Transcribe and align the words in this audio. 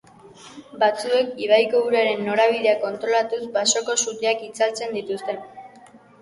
Batzuek 0.83 1.27
ibaiko 1.47 1.81
uraren 1.89 2.23
norabidea 2.29 2.73
kontrolatuz 2.85 3.41
basoko 3.59 3.97
suteak 4.07 4.43
itzaltzen 4.49 4.99
dituzte. 5.01 5.39